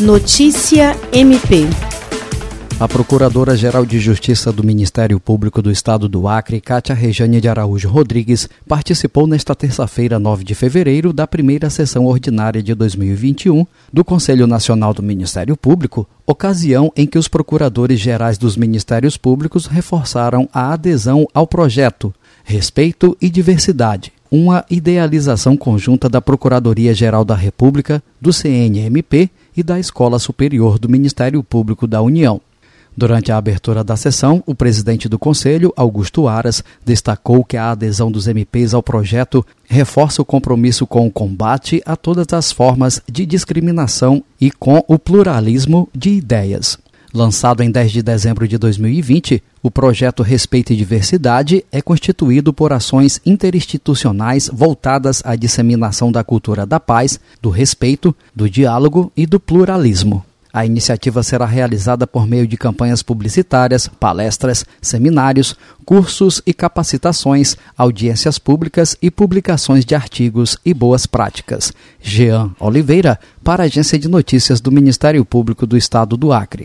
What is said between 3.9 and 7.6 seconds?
Justiça do Ministério Público do Estado do Acre, Cátia Rejane de